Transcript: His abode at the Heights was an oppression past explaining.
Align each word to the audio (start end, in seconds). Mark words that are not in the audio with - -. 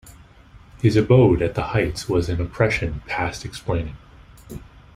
His 0.81 0.95
abode 0.95 1.43
at 1.43 1.53
the 1.53 1.61
Heights 1.61 2.09
was 2.09 2.27
an 2.27 2.41
oppression 2.41 3.03
past 3.05 3.45
explaining. 3.45 3.97